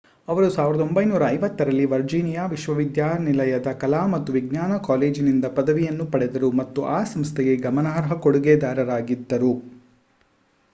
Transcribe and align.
ಅವರು 0.27 0.45
1950 0.51 1.17
ರಲ್ಲಿ 1.61 1.85
ವರ್ಜೀನಿಯಾ 1.85 2.43
ವಿಶ್ವವಿದ್ಯಾಲಯದ 2.45 3.73
ಕಲಾ 3.83 4.01
ಮತ್ತು 4.13 4.35
ವಿಜ್ಞಾನ 4.37 4.79
ಕಾಲೇಜಿನಿಂದ 4.87 5.45
ಪದವಿಯನ್ನು 5.57 6.07
ಪಡೆದರು 6.11 6.51
ಮತ್ತು 6.61 6.89
ಆ 6.89 6.99
ಸಂಸ್ಥೆಗೆ 7.13 7.55
ಗಮನಾರ್ಹ 7.67 8.21
ಕೊಡುಗೆದಾರರಾಗಿದ್ದರು 8.25 9.53